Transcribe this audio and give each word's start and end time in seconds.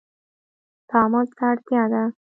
تعامل 0.89 1.25
ته 1.37 1.43
اړتیا 1.51 1.83
ده 1.91 2.03